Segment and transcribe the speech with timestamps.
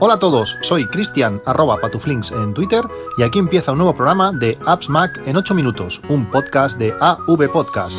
[0.00, 2.84] Hola a todos, soy Cristian arroba patuflinks en Twitter
[3.16, 6.94] y aquí empieza un nuevo programa de Apps Mac en 8 minutos, un podcast de
[7.00, 7.96] AV Podcast.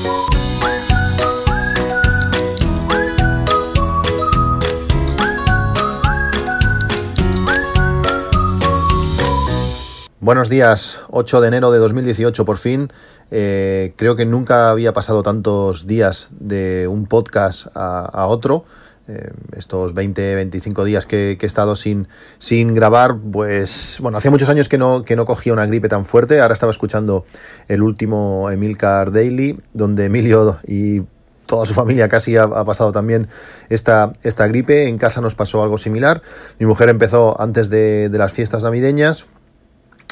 [10.22, 12.94] Buenos días, 8 de enero de 2018 por fin.
[13.30, 18.64] Eh, creo que nunca había pasado tantos días de un podcast a, a otro.
[19.12, 24.50] Eh, estos 20, 25 días que, he estado sin, sin grabar, pues bueno, hacía muchos
[24.50, 26.40] años que no, que no cogía una gripe tan fuerte.
[26.40, 27.26] Ahora estaba escuchando
[27.68, 31.02] el último Emilcar Daily, donde Emilio y
[31.48, 33.30] toda su familia casi ha, pasado también
[33.70, 34.88] esta, esta gripe.
[34.88, 36.22] En casa nos pasó algo similar.
[36.60, 39.26] Mi mujer empezó antes de, de las fiestas navideñas,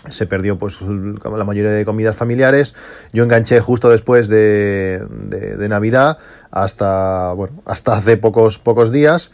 [0.10, 2.74] se perdió pues la mayoría de comidas familiares.
[3.14, 6.18] Yo enganché justo después de, de, Navidad
[6.52, 9.32] hasta bueno hasta hace pocos pocos días.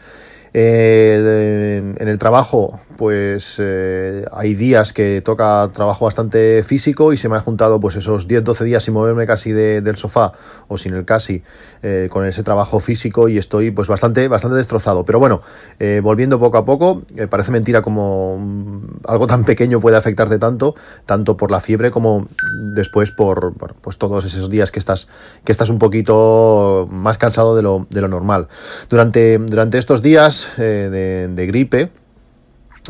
[0.56, 7.28] Eh, en el trabajo pues eh, hay días que toca trabajo bastante físico y se
[7.28, 10.32] me ha juntado pues esos 10-12 días sin moverme casi del sofá
[10.68, 11.42] o sin el casi
[11.82, 15.04] eh, con ese trabajo físico y estoy pues bastante, bastante destrozado.
[15.04, 15.42] Pero bueno,
[15.78, 20.74] eh, volviendo poco a poco, parece mentira como mm, algo tan pequeño puede afectarte tanto,
[21.04, 22.28] tanto por la fiebre como
[22.74, 25.08] después por pues todos esos días que estás,
[25.44, 28.48] que estás un poquito más cansado de lo, de lo normal.
[28.88, 31.90] Durante, durante estos días de gripe,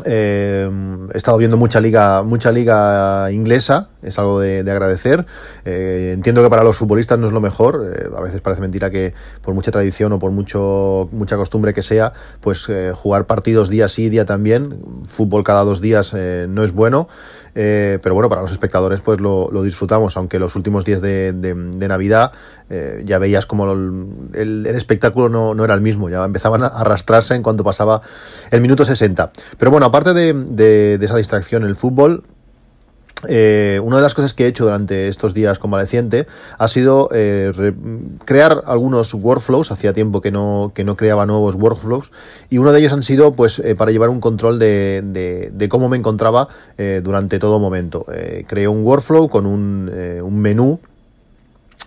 [0.03, 0.69] eh,
[1.13, 5.25] he estado viendo mucha liga, mucha liga inglesa, es algo de, agradecer.
[5.63, 7.93] Eh, entiendo que para los futbolistas no es lo mejor.
[7.95, 11.81] Eh, a veces parece mentira que por mucha tradición o por mucho, mucha costumbre que
[11.81, 12.11] sea,
[12.41, 17.07] pues jugar partidos día sí, día también, fútbol cada dos días no es bueno.
[17.57, 21.33] Eh, pero bueno, para los espectadores pues lo, disfrutamos, aunque los últimos días de,
[21.87, 22.33] Navidad
[22.69, 27.43] eh, ya veías como el, espectáculo no, era el mismo, ya empezaban a arrastrarse en
[27.43, 28.01] cuanto pasaba
[28.51, 29.31] el minuto 60.
[29.57, 30.33] Pero bueno, aparte de,
[30.97, 32.23] de esa distracción, el fútbol
[33.27, 36.27] eh, una de las cosas que he hecho durante estos días convaleciente
[36.57, 37.73] ha sido eh,
[38.25, 39.71] crear algunos workflows.
[39.71, 42.11] Hacía tiempo que no, que no creaba nuevos workflows.
[42.49, 45.01] Y uno de ellos han sido pues eh, para llevar un control de,
[45.51, 48.05] de, cómo me encontraba durante todo momento.
[48.47, 50.79] creé un workflow con un, un menú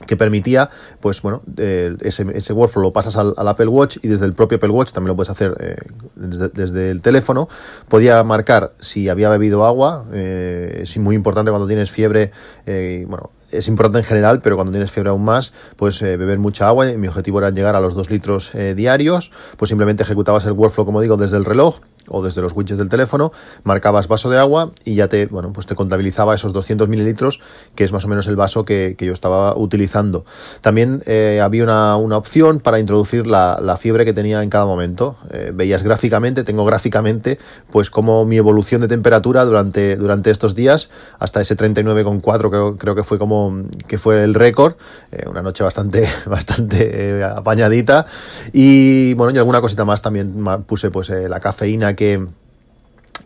[0.06, 0.70] que permitía,
[1.00, 4.70] pues bueno, ese, ese, workflow lo pasas al, Apple Watch y desde el propio Apple
[4.70, 5.76] Watch también lo puedes hacer eh,
[6.16, 7.48] desde, el teléfono.
[7.88, 12.30] Podía marcar si había bebido agua, eh, es muy importante cuando tienes fiebre,
[12.66, 16.68] eh, bueno, es importante en general, pero cuando tienes fiebre aún más, pues beber mucha
[16.68, 16.84] agua.
[16.92, 21.00] Mi objetivo era llegar a los 2 litros diarios, pues simplemente ejecutabas el workflow, como
[21.00, 23.32] digo, desde el reloj o desde los widgets del teléfono,
[23.64, 27.40] marcabas vaso de agua y ya te, bueno, pues te contabilizaba esos 200 mililitros,
[27.74, 30.24] que es más o menos el vaso que, yo estaba utilizando.
[30.60, 34.66] También eh, había una, una, opción para introducir la, la, fiebre que tenía en cada
[34.66, 35.16] momento.
[35.30, 37.38] Eh, veías gráficamente, tengo gráficamente,
[37.70, 42.94] pues como mi evolución de temperatura durante, durante estos días, hasta ese 39,4 creo, creo
[42.94, 44.74] que fue como que fue el récord,
[45.12, 48.06] eh, una noche bastante, bastante apañadita.
[48.52, 52.24] Y bueno, y alguna cosita más también puse pues la cafeína que,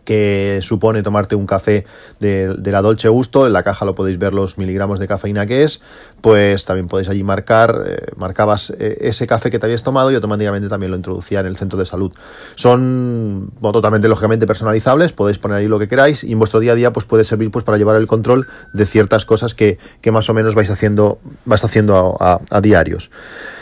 [0.03, 1.85] que supone tomarte un café
[2.19, 5.63] de, la Dolce Gusto, en la caja lo podéis ver los miligramos de cafeína que
[5.63, 5.83] es,
[6.21, 10.15] pues también podéis allí marcar, eh, marcabas eh, ese café que te habías tomado y
[10.15, 12.11] automáticamente también lo introducía en el centro de salud.
[12.55, 16.75] Son totalmente lógicamente personalizables, podéis poner ahí lo que queráis y en vuestro día a
[16.75, 19.77] día pues puede servir pues para llevar el control de ciertas cosas que,
[20.11, 23.11] más o menos vais haciendo, vais haciendo a, diarios.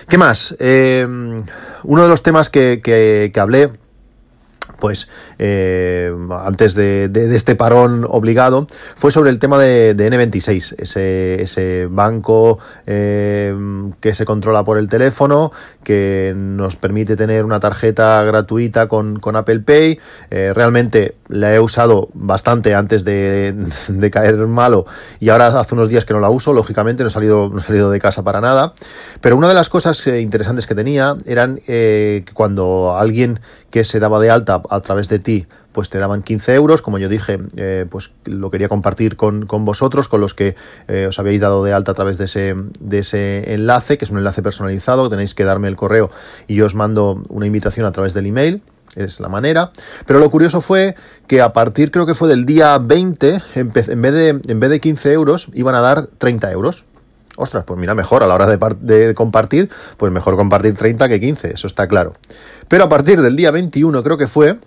[0.07, 0.55] ¿Qué más?
[0.59, 1.05] Eh,
[1.83, 3.71] uno de los temas que, que hablé
[4.81, 6.11] pues eh,
[6.43, 13.55] antes de, este parón obligado, fue sobre el tema de, N26, ese, ese banco eh,
[14.01, 15.51] que se controla por el teléfono,
[15.83, 19.99] que nos permite tener una tarjeta gratuita con, Apple Pay.
[20.31, 23.53] Eh, realmente la he usado bastante antes de,
[24.11, 24.85] caer malo
[25.19, 27.63] y ahora hace unos días que no la uso, lógicamente no he salido, no he
[27.63, 28.73] salido de casa para nada.
[29.21, 33.39] Pero una de las cosas interesantes que tenía eran que cuando alguien
[33.71, 36.81] que se daba de alta a través de ti, pues te daban 15 euros.
[36.81, 40.55] Como yo dije, eh, pues lo quería compartir con, vosotros, con los que
[40.87, 44.11] eh, os habéis dado de alta a través de ese, de ese enlace, que es
[44.11, 45.09] un enlace personalizado.
[45.09, 46.09] Tenéis que darme el correo
[46.47, 48.61] y yo os mando una invitación a través del email
[48.95, 49.71] es la manera.
[50.05, 50.95] Pero lo curioso fue
[51.27, 54.79] que a partir, creo que fue del día 20, en vez de, en vez de
[54.81, 56.85] 15 euros, iban a dar 30 euros.
[57.37, 61.19] Ostras, pues mira, mejor a la hora de, de, compartir, pues mejor compartir 30 que
[61.19, 62.15] 15, eso está claro.
[62.67, 64.57] Pero a partir del día 21 creo que fue,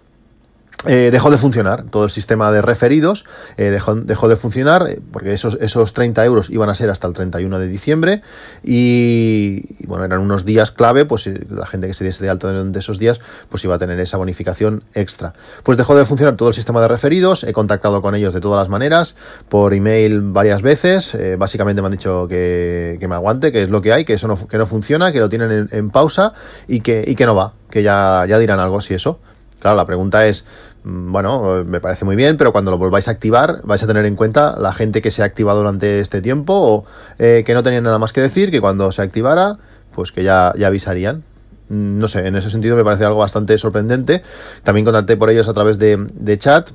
[0.87, 3.25] eh, dejó de funcionar todo el sistema de referidos,
[3.57, 7.07] eh, dejó, dejó, de funcionar eh, porque esos, esos 30 euros iban a ser hasta
[7.07, 8.23] el 31 de diciembre
[8.63, 12.79] y, bueno, eran unos días clave, pues la gente que se diese de alta de
[12.79, 15.33] esos días pues iba a tener esa bonificación extra.
[15.63, 18.61] Pues dejó de funcionar todo el sistema de referidos, he contactado con ellos de todas
[18.61, 19.17] las maneras,
[19.49, 23.81] por email varias veces, básicamente me han dicho que, que, me aguante, que es lo
[23.81, 26.35] que hay, que eso no, que no funciona, que lo tienen en, en pausa
[26.69, 29.21] y que, y que no va, que ya, ya dirán algo si eso.
[29.65, 30.45] Claro, la pregunta es,
[30.85, 34.17] bueno, me parece muy bien, pero cuando lo volváis a activar, vais a tener en
[34.17, 36.85] cuenta la gente que se ha activado durante este tiempo o
[37.19, 39.57] eh, que no tenían nada más que decir, que cuando se activara,
[39.95, 41.23] pues que ya, ya avisarían.
[41.71, 44.23] Mm, no sé, en ese sentido me parece algo bastante sorprendente.
[44.63, 46.71] También contacté por ellos a través de, de chat,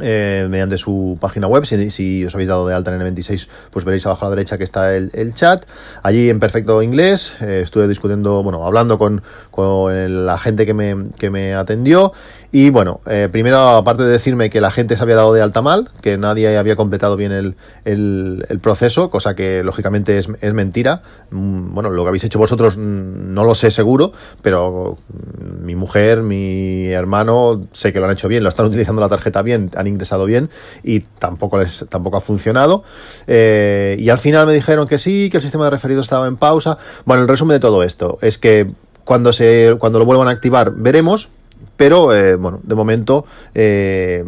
[0.00, 1.64] eh, mediante su página web.
[1.64, 4.58] Si, os habéis dado de alta en el 26, pues veréis abajo a la derecha
[4.58, 5.64] que está el, chat.
[6.02, 11.10] Allí en perfecto inglés eh, estuve discutiendo, bueno, hablando con, con la gente que me,
[11.18, 12.12] que me atendió
[12.58, 15.60] y bueno, eh, primero, aparte de decirme que la gente se había dado de alta
[15.60, 17.54] mal, que nadie había completado bien el,
[17.84, 21.02] el, proceso, cosa que lógicamente es, es, mentira.
[21.28, 25.74] Mm, bueno, lo que habéis hecho vosotros mm, no lo sé seguro, pero mm, mi
[25.74, 29.70] mujer, mi hermano, sé que lo han hecho bien, lo están utilizando la tarjeta bien,
[29.76, 30.48] han ingresado bien
[30.82, 32.84] y tampoco, les, tampoco ha funcionado.
[33.26, 36.38] Eh, y al final me dijeron que sí, que el sistema de referidos estaba en
[36.38, 36.78] pausa.
[37.04, 38.70] Bueno, el resumen de todo esto es que
[39.04, 41.28] cuando, se, cuando lo vuelvan a activar veremos
[41.76, 44.24] pero eh, bueno, de momento eh,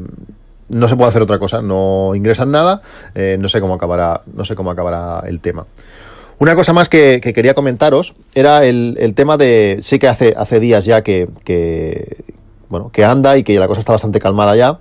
[0.69, 2.83] no se puede hacer otra cosa, no ingresan nada,
[3.15, 5.67] eh, no sé cómo acabará, no sé cómo acabará el tema.
[6.39, 9.81] Una cosa más que, quería comentaros era el, tema de.
[9.83, 11.29] Sí que hace, hace días ya que,
[12.69, 14.79] bueno, que anda y que la cosa está bastante calmada ya.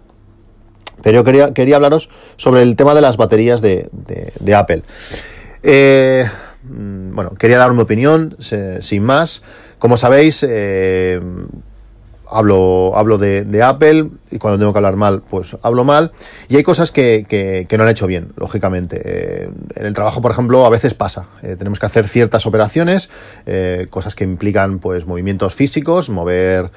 [1.02, 3.90] Pero yo quería, quería hablaros sobre el tema de las baterías de,
[4.40, 4.84] de Apple.
[6.64, 9.42] Mm, bueno, quería dar mi opinión, sin más.
[9.80, 10.46] Como sabéis,
[12.30, 16.12] hablo, hablo de, de, Apple y cuando tengo que hablar mal, pues hablo mal.
[16.50, 19.02] Y hay cosas que, que, no han hecho bien, lógicamente.
[19.04, 21.28] Eh, en el trabajo, por ejemplo, a veces pasa.
[21.42, 23.10] Eh, tenemos que hacer ciertas operaciones,
[23.46, 26.72] eh, cosas que implican pues movimientos físicos, mover,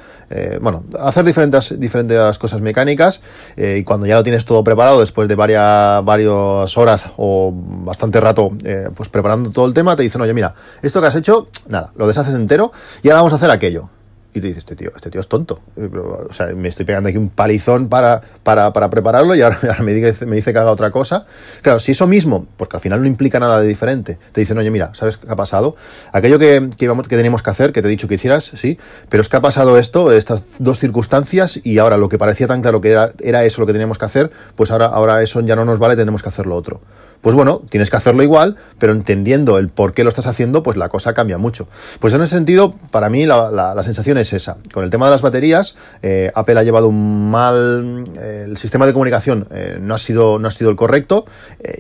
[0.61, 3.21] bueno, hacer diferentes, diferentes cosas mecánicas.
[3.57, 8.53] y cuando ya lo tienes todo preparado, después de varias, varias horas o bastante rato,
[8.95, 12.07] pues preparando todo el tema, te dicen, oye, mira, esto que has hecho, nada, lo
[12.07, 13.91] deshaces entero y ahora vamos a hacer aquello.
[14.33, 15.61] Y tú dices, este tío, este tío es tonto.
[15.77, 19.93] O sea, me estoy pegando aquí un palizón para, para, para prepararlo y ahora, me,
[19.93, 21.27] dice, me dice que haga otra cosa.
[21.63, 24.71] Claro, si eso mismo, porque al final no implica nada de diferente, te dicen, oye,
[24.71, 25.77] mira, ¿sabes qué ha pasado?
[26.13, 28.79] Aquello que, que, íbamos, que teníamos que hacer, que te he dicho que hicieras, sí,
[29.09, 32.63] pero es que ha pasado esto, estas dos circunstancias, y ahora lo que parecía tan
[32.63, 35.57] claro que era, era eso lo que teníamos que hacer, pues ahora, ahora eso ya
[35.57, 36.81] no nos vale, tenemos que hacer lo otro
[37.21, 40.77] pues bueno, tienes que hacerlo igual, pero entendiendo el por qué lo estás haciendo, pues
[40.77, 41.69] la cosa cambia mucho.
[41.99, 44.57] Pues en ese sentido, para mí la, sensación es esa.
[44.73, 48.05] Con el tema de las baterías, eh, Apple ha llevado un mal...
[48.19, 51.27] Eh, el sistema de comunicación eh, no, ha sido, no ha sido el correcto.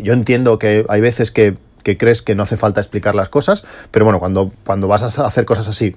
[0.02, 3.64] yo entiendo que hay veces que que crees que no hace falta explicar las cosas,
[3.90, 5.96] pero bueno, cuando, cuando vas a hacer cosas así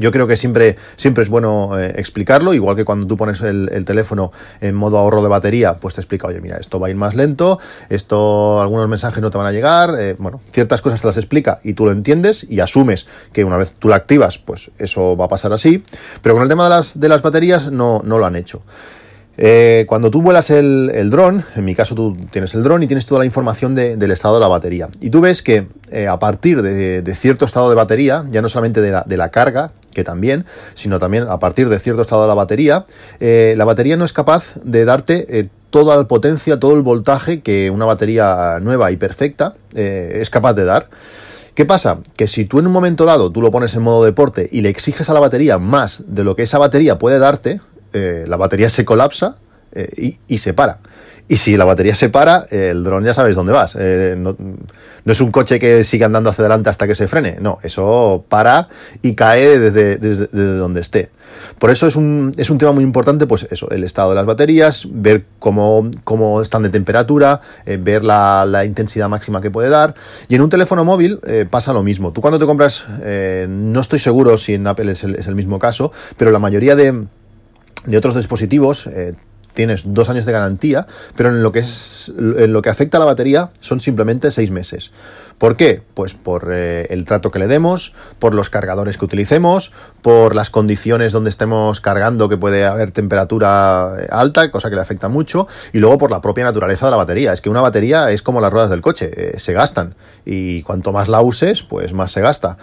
[0.00, 3.84] yo creo que siempre, siempre es bueno eh, explicarlo, igual que cuando tú pones el,
[3.84, 6.96] teléfono en modo ahorro de batería, pues te explica, oye, mira, esto va a ir
[6.96, 7.58] más lento,
[7.88, 11.60] esto, algunos mensajes no te van a llegar, eh, bueno, ciertas cosas te las explica
[11.62, 15.26] y tú lo entiendes y asumes que una vez tú la activas, pues eso va
[15.26, 15.84] a pasar así,
[16.22, 18.62] pero con el tema de las, de las baterías no, no lo han hecho.
[19.42, 22.86] Eh, cuando tú vuelas el, el dron, en mi caso tú tienes el dron y
[22.86, 24.88] tienes toda la información del estado de la batería.
[25.00, 25.66] Y tú ves que
[26.06, 29.72] a partir de, cierto estado de batería, ya no solamente de la, de la carga,
[29.92, 32.84] que también, sino también a partir de cierto estado de la batería,
[33.20, 37.40] eh, la batería no es capaz de darte eh, toda la potencia, todo el voltaje
[37.40, 40.88] que una batería nueva y perfecta eh, es capaz de dar.
[41.54, 41.98] ¿Qué pasa?
[42.16, 44.68] Que si tú en un momento dado tú lo pones en modo deporte y le
[44.68, 47.60] exiges a la batería más de lo que esa batería puede darte,
[47.92, 49.36] la batería se colapsa
[49.96, 50.78] y, y se para.
[51.30, 53.76] Y si la batería se para, el dron ya sabéis dónde vas.
[53.78, 54.36] Eh, no,
[55.06, 57.36] es un coche que sigue andando hacia adelante hasta que se frene.
[57.40, 58.68] No, eso para
[59.00, 61.10] y cae desde, desde, donde esté.
[61.60, 64.26] Por eso es un, es un tema muy importante, pues eso, el estado de las
[64.26, 69.68] baterías, ver cómo, cómo están de temperatura, eh, ver la, la, intensidad máxima que puede
[69.68, 69.94] dar.
[70.28, 72.12] Y en un teléfono móvil eh, pasa lo mismo.
[72.12, 72.86] Tú cuando te compras,
[73.48, 76.74] no estoy seguro si en Apple es el, es el mismo caso, pero la mayoría
[76.74, 77.04] de,
[77.86, 78.88] de otros dispositivos
[79.54, 83.00] tienes dos años de garantía, pero en lo que es en lo que afecta a
[83.00, 84.90] la batería son simplemente seis meses.
[85.40, 85.80] ¿Por qué?
[85.94, 90.50] Pues por eh, el trato que le demos, por los cargadores que utilicemos, por las
[90.50, 95.48] condiciones donde estemos cargando que puede haber temperatura eh, alta, cosa que le afecta mucho,
[95.72, 97.32] y luego por la propia naturaleza de la batería.
[97.32, 99.94] Es que una batería es como las ruedas del coche, eh, se gastan
[100.26, 102.58] y cuanto más la uses, pues más se gasta.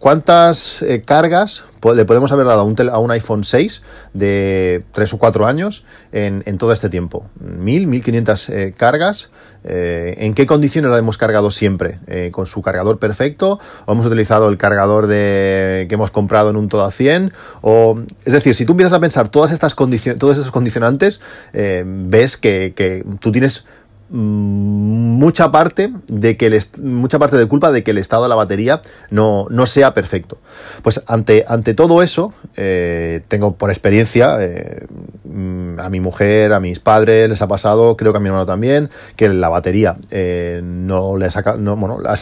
[0.00, 3.82] ¿Cuántas cargas le podemos haber dado a un, a un iPhone 6
[4.14, 7.26] de 3 o 4 años en, todo este tiempo.
[7.40, 9.30] 1000, 1500 eh, cargas.
[9.64, 11.98] Eh, ¿En qué condiciones la hemos cargado siempre?
[12.06, 13.58] Eh, ¿Con su cargador perfecto?
[13.86, 17.32] ¿O hemos utilizado el cargador de, que hemos comprado en un todo a 100?
[17.60, 21.20] O, es decir, si tú empiezas a pensar todas estas condiciones, todos esos condicionantes,
[21.52, 23.66] ves que, que tú tienes
[24.10, 28.34] mucha parte de que el mucha parte de culpa de que el estado de la
[28.34, 30.38] batería no, no sea perfecto.
[30.82, 34.86] Pues ante, ante todo eso, eh, tengo por experiencia, eh,
[35.24, 38.46] mm, a mi mujer, a mis padres les ha pasado, creo que a mi hermano
[38.46, 41.56] también, que la batería eh, no, les ha,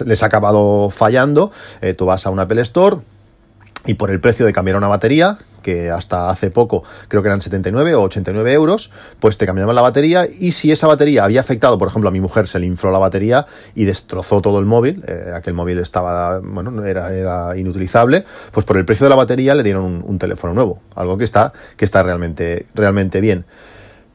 [0.04, 1.52] les ha acabado fallando.
[1.96, 2.96] tú vas a un Apple Store
[3.86, 7.42] y por el precio de cambiar una batería, que hasta hace poco creo que eran
[7.42, 11.76] 79 o 89 euros, pues te cambiaban la batería y si esa batería había afectado,
[11.76, 15.02] por ejemplo, a mi mujer se le infló la batería y destrozó todo el móvil,
[15.08, 19.56] eh, aquel móvil estaba, bueno, era, era, inutilizable, pues por el precio de la batería
[19.56, 23.44] le dieron un, un teléfono nuevo, algo que está, que está realmente, realmente bien.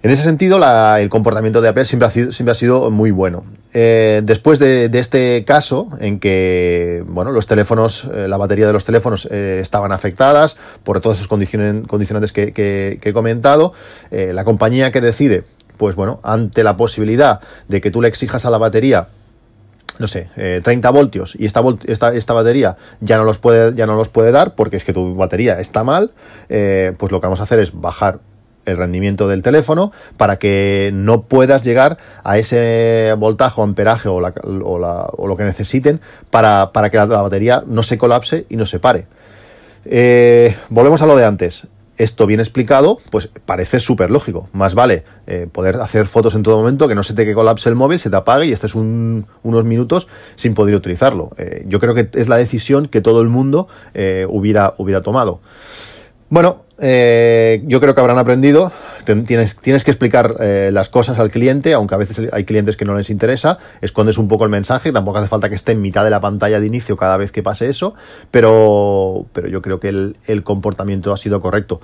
[0.03, 0.59] En ese sentido,
[0.97, 3.43] el comportamiento de Apple siempre ha sido, muy bueno.
[3.71, 8.83] Eh, después de, este caso, en que bueno, los teléfonos, eh, la batería de los
[8.83, 13.73] teléfonos eh, estaban afectadas por todos esos condicionantes que, he comentado,
[14.09, 15.43] la compañía que decide,
[15.77, 19.07] pues bueno, ante la posibilidad de que tú le exijas a la batería
[19.99, 20.29] no sé,
[20.63, 21.61] 30 voltios y esta,
[22.33, 26.11] batería ya no los puede dar porque es que tu batería está mal,
[26.47, 28.19] pues lo que vamos a hacer es bajar
[28.65, 34.19] el rendimiento del teléfono para que no puedas llegar a ese voltaje o amperaje o,
[34.19, 39.05] lo que necesiten para, que la, batería no se colapse y no se pare.
[39.85, 41.67] Eh, volvemos a lo de antes.
[41.97, 44.49] Esto bien explicado, pues parece súper lógico.
[44.53, 47.69] Más vale eh, poder hacer fotos en todo momento, que no se te que colapse
[47.69, 51.29] el móvil, se te apague y estés unos minutos sin poder utilizarlo.
[51.37, 53.67] Eh, yo creo que es la decisión que todo el mundo
[54.29, 55.41] hubiera, hubiera tomado.
[56.31, 58.71] Bueno, eh, yo creo que habrán aprendido.
[59.03, 62.95] Tienes, que explicar eh, las cosas al cliente, aunque a veces hay clientes que no
[62.95, 63.57] les interesa.
[63.81, 66.61] Escondes un poco el mensaje, tampoco hace falta que esté en mitad de la pantalla
[66.61, 67.95] de inicio cada vez que pase eso,
[68.31, 71.81] pero, pero yo creo que el, comportamiento ha sido correcto.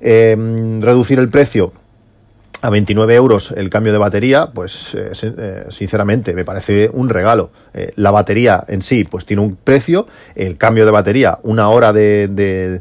[0.00, 0.34] Eh,
[0.80, 1.74] reducir el precio
[2.62, 7.50] a 29 euros el cambio de batería, pues eh, eh, sinceramente me parece un regalo.
[7.72, 11.92] Eh, la batería en sí, pues tiene un precio, el cambio de batería, una hora
[11.92, 12.80] de,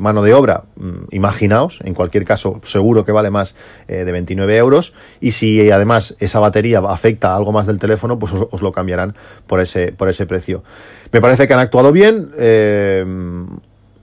[0.00, 3.54] mano de obra, mm, imaginaos, en cualquier caso seguro que vale más
[3.88, 8.32] de 29 euros, y si además esa batería afecta a algo más del teléfono, pues
[8.32, 9.14] os, os, lo cambiarán
[9.46, 10.62] por ese, por ese precio.
[11.12, 12.30] Me parece que han actuado bien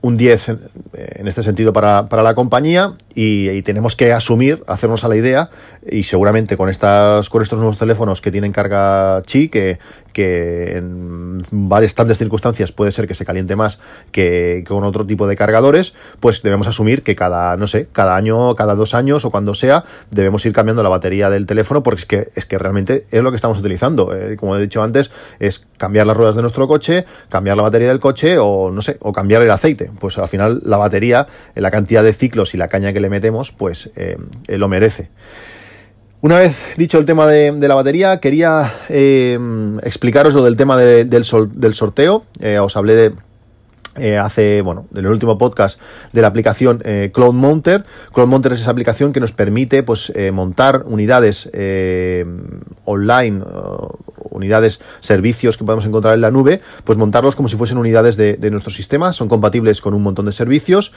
[0.02, 0.48] un 10
[0.94, 5.48] en este sentido para, la compañía y, tenemos que asumir, hacernos a la idea
[5.90, 9.78] y seguramente con estas con estos nuevos teléfonos que tienen carga chi que,
[10.12, 13.78] que en varias tantas circunstancias puede ser que se caliente más
[14.10, 18.54] que, con otro tipo de cargadores, pues debemos asumir que cada, no sé, cada año,
[18.54, 22.06] cada dos años o cuando sea, debemos ir cambiando la batería del teléfono porque es
[22.06, 24.14] que, es que realmente es lo que estamos utilizando.
[24.14, 27.88] Eh, como he dicho antes, es cambiar las ruedas de nuestro coche, cambiar la batería
[27.88, 29.90] del coche o, no sé, o cambiar el aceite.
[29.98, 33.52] Pues al final la batería, la cantidad de ciclos y la caña que le metemos,
[33.52, 34.16] pues eh,
[34.48, 35.10] lo merece.
[36.22, 39.36] Una vez dicho el tema de, la batería, quería eh,
[39.82, 42.24] explicaros lo del tema del, sorteo.
[42.38, 43.12] Eh, os hablé de,
[43.98, 45.80] eh, hace, bueno, en el último podcast
[46.12, 47.84] de la aplicación eh, Cloud Mounter.
[48.12, 51.50] Cloud Mounter es esa aplicación que nos permite pues montar unidades
[52.84, 53.42] online,
[54.30, 58.36] unidades, servicios que podemos encontrar en la nube, pues montarlos como si fuesen unidades de,
[58.36, 59.12] de nuestro sistema.
[59.12, 60.92] Son compatibles con un montón de servicios.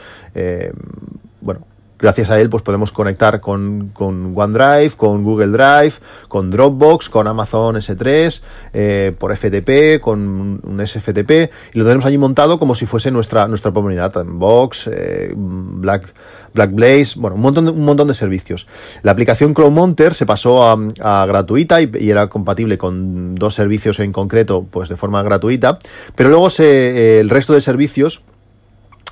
[1.41, 1.65] bueno,
[1.97, 5.93] Gracias a él, pues podemos conectar con, OneDrive, con Google Drive,
[6.27, 8.41] con Dropbox, con Amazon S3,
[8.73, 13.47] eh, por FTP, con un SFTP, y lo tenemos allí montado como si fuese nuestra,
[13.47, 16.13] nuestra comunidad, Box, eh, Black,
[16.53, 18.67] Blaze, bueno, un montón, de, un montón de servicios.
[19.01, 24.65] La aplicación CloudMonter se pasó a, gratuita y, era compatible con dos servicios en concreto,
[24.69, 25.79] pues de forma gratuita,
[26.13, 28.21] pero luego se, eh, el resto de servicios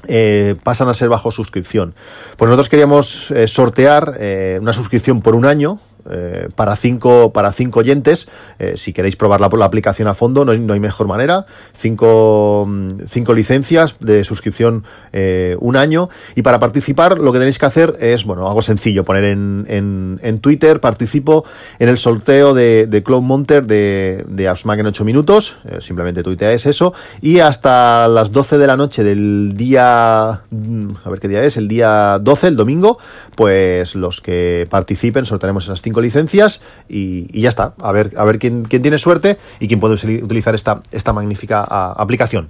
[0.07, 1.93] eh, pasan a ser bajo suscripción.
[2.37, 5.79] Pues nosotros queríamos eh, sortear eh, una suscripción por un año
[6.09, 8.27] eh, para, cinco, para cinco oyentes.
[8.59, 11.45] Eh, si queréis probarla por la aplicación a fondo, no hay, no hay mejor manera.
[11.77, 14.83] Cinco, mm, cinco, licencias de suscripción
[15.13, 16.09] eh, un año.
[16.35, 20.19] Y para participar, lo que tenéis que hacer es, bueno, algo sencillo, poner en, en,
[20.23, 21.45] en Twitter, participo
[21.79, 25.57] en el sorteo de, de Cloud Monter de, de AppsMac en 8 minutos.
[25.79, 26.93] simplemente tuiteáis eso.
[27.21, 31.57] Y hasta las 12 de la noche del día, mm, a ver qué día es,
[31.57, 32.97] el día 12, el domingo,
[33.35, 37.73] pues los que participen sortearemos esas cinco licencias y, ya está.
[37.79, 41.63] A ver, a ver quién, quién, tiene suerte y quién puede utilizar esta, esta magnífica
[41.63, 42.49] aplicación.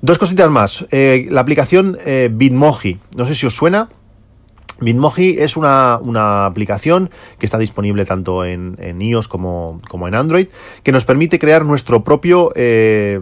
[0.00, 0.86] Dos cositas más.
[0.90, 2.98] Eh, la aplicación eh, Bitmoji.
[3.16, 3.88] No sé si os suena.
[4.80, 10.14] Bitmoji es una, una, aplicación que está disponible tanto en, en iOS como, como, en
[10.14, 10.48] Android,
[10.82, 13.20] que nos permite crear nuestro propio eh,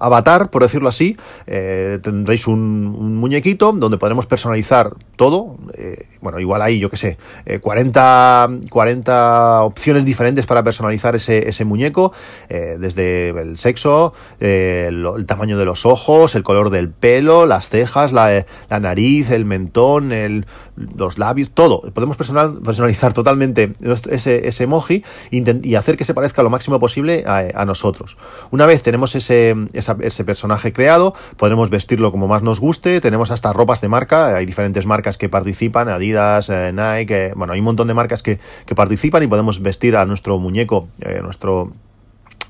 [0.00, 1.16] avatar, por decirlo así.
[1.46, 5.56] Eh, tendréis un, muñequito donde podremos personalizar todo.
[5.74, 7.18] Eh, bueno, igual ahí, yo que sé,
[7.60, 12.12] 40, 40 opciones diferentes para personalizar ese, ese muñeco,
[12.48, 18.12] desde el sexo, el, el, tamaño de los ojos, el color del pelo, las cejas,
[18.12, 21.80] la, la nariz, el mentón, el los labios, todo.
[21.92, 23.72] Podemos personalizar totalmente
[24.10, 28.16] ese, ese emoji y hacer que se parezca lo máximo posible a, nosotros.
[28.50, 29.54] Una vez tenemos ese
[29.94, 33.00] personaje creado, podremos vestirlo como más nos guste.
[33.00, 37.52] Tenemos hasta ropas de marca, hay diferentes marcas que participan, Adidas, eh, Nike, eh, bueno,
[37.52, 41.20] hay un montón de marcas que, que, participan y podemos vestir a nuestro muñeco, eh,
[41.22, 41.72] nuestro...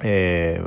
[0.02, 0.62] Eh,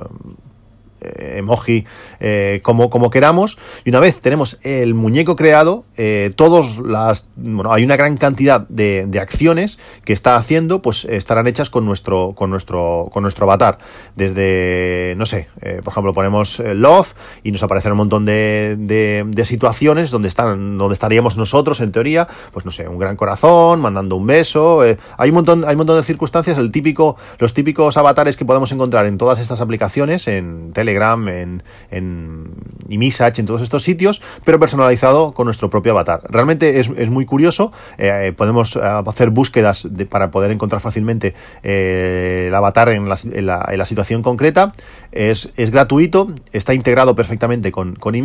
[1.17, 1.85] emoji
[2.19, 3.57] eh, como, como queramos.
[3.85, 8.65] Y una vez tenemos el muñeco creado eh, todos las bueno hay una gran cantidad
[8.69, 13.45] de, de, acciones que está haciendo pues estarán hechas con nuestro con nuestro con nuestro
[13.45, 13.77] avatar.
[14.15, 15.47] Desde no sé
[15.83, 17.13] por ejemplo ponemos love
[17.43, 22.27] y nos aparecen un montón de, de, situaciones donde están donde estaríamos nosotros en teoría
[22.51, 24.81] pues no sé un gran corazón mandando un beso
[25.17, 28.71] hay un montón hay un montón de circunstancias el típico los típicos avatares que podemos
[28.71, 32.49] encontrar en todas estas aplicaciones en tele En, en
[32.89, 36.21] en todos estos sitios, pero personalizado con nuestro propio avatar.
[36.29, 42.55] Realmente es, muy curioso, eh, podemos eh, hacer búsquedas para poder encontrar fácilmente eh, el
[42.55, 44.71] avatar en la, situación concreta.
[45.11, 48.15] Es, gratuito, está integrado perfectamente con, con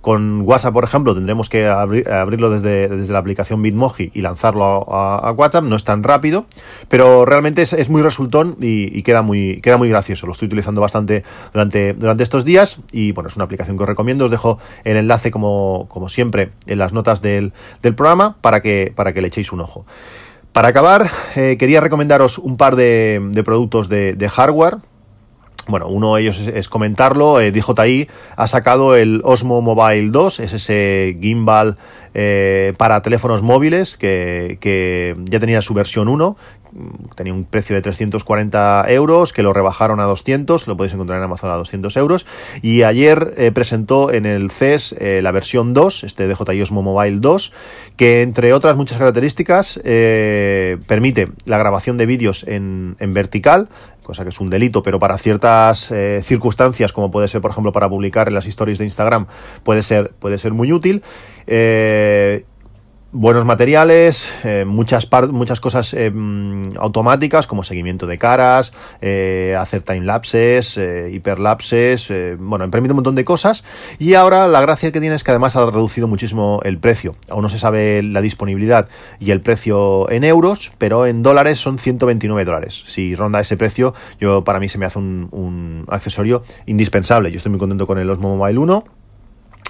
[0.00, 5.32] Con WhatsApp, por ejemplo, tendremos que abrirlo desde, desde, la aplicación Bitmoji y lanzarlo a,
[5.32, 5.64] WhatsApp.
[5.64, 6.46] No es tan rápido,
[6.88, 10.26] pero realmente es, muy resultón y, y, queda, muy, queda muy gracioso.
[10.26, 13.88] Lo estoy utilizando bastante durante durante, estos días y bueno, es una aplicación que os
[13.88, 14.24] recomiendo.
[14.24, 19.12] Os dejo el enlace como, como siempre en las notas del, programa para que, para
[19.12, 19.84] que le echéis un ojo.
[20.54, 24.76] Para acabar, eh, quería recomendaros un par de, productos de, hardware.
[25.66, 27.40] Bueno, uno de ellos es, comentarlo.
[27.40, 31.76] Eh, DJI ha sacado el Osmo Mobile 2, es ese gimbal
[32.12, 36.36] eh, para teléfonos móviles que, que, ya tenía su versión 1,
[37.14, 41.24] tenía un precio de 340 euros, que lo rebajaron a 200, lo podéis encontrar en
[41.24, 42.26] Amazon a 200 euros.
[42.62, 47.18] Y ayer eh, presentó en el CES eh, la versión 2, este DJI Osmo Mobile
[47.20, 47.52] 2,
[47.96, 53.68] que entre otras muchas características eh, permite la grabación de vídeos en, en, vertical,
[54.02, 57.88] cosa que es un delito, pero para ciertas circunstancias, como puede ser, por ejemplo, para
[57.88, 59.26] publicar en las stories de Instagram,
[59.62, 61.02] puede ser, puede ser muy útil
[63.14, 69.82] buenos materiales, eh, muchas, muchas cosas eh, mm, automáticas como seguimiento de caras, eh, hacer
[69.82, 73.62] timelapses, eh, hiperlapses, bueno, permite un montón de cosas
[74.00, 77.14] y ahora la gracia que tiene es que además ha reducido muchísimo el precio.
[77.30, 78.88] Aún no se sabe la disponibilidad
[79.20, 82.82] y el precio en euros, pero en dólares son 129 dólares.
[82.86, 87.30] Si ronda ese precio, yo para mí se me hace un, un accesorio indispensable.
[87.30, 89.03] Yo estoy muy contento con el Osmo Mobile 1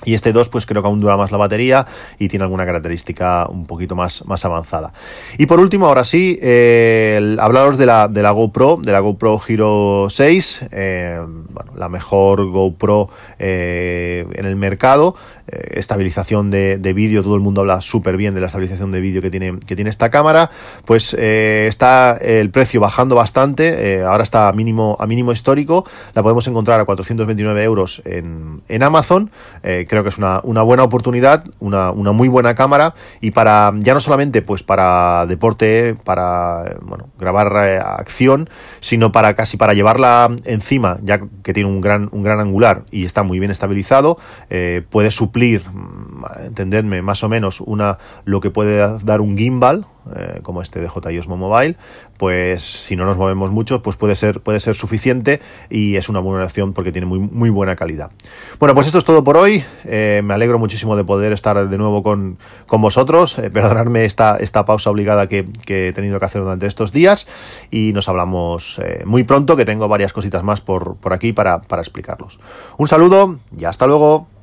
[0.04, 1.86] y este 2, pues creo que aún dura más la batería
[2.18, 4.92] y tiene alguna característica un poquito más, más avanzada.
[5.38, 9.40] Y por último, ahora sí, eh, hablaros de la, de la GoPro, de la GoPro
[9.46, 15.14] Hero 6, eh, bueno, la mejor GoPro eh, en el mercado.
[15.46, 19.20] Estabilización de, de vídeo, todo el mundo habla súper bien de la estabilización de vídeo
[19.20, 20.50] que tiene, que tiene esta cámara,
[20.86, 26.48] pues está el precio bajando bastante, ahora está a mínimo, a mínimo histórico, la podemos
[26.48, 29.30] encontrar a 429 euros en, en Amazon,
[29.94, 33.94] creo que es una, una buena oportunidad, una, una, muy buena cámara y para, ya
[33.94, 38.48] no solamente pues para deporte, para bueno, grabar acción,
[38.80, 43.04] sino para casi para llevarla encima, ya que tiene un gran, un gran angular y
[43.04, 44.18] está muy bien estabilizado,
[44.90, 50.40] puede suplir Mm, entendedme, más o menos una lo que puede dar un gimbal, eh,
[50.42, 51.76] como este de JI Osmo Mobile,
[52.18, 55.40] pues si no nos movemos mucho, pues puede ser, puede ser suficiente
[55.70, 58.10] y es una buena opción porque tiene muy, muy buena calidad.
[58.58, 59.64] Bueno, pues esto es todo por hoy.
[59.84, 63.38] Eh, me alegro muchísimo de poder estar de nuevo con, con vosotros.
[63.38, 67.26] Eh, perdonadme esta, esta pausa obligada que, que, he tenido que hacer durante estos días
[67.70, 71.82] y nos hablamos muy pronto, que tengo varias cositas más por, por aquí para, para
[71.82, 72.40] explicarlos.
[72.76, 74.33] Un saludo y hasta luego.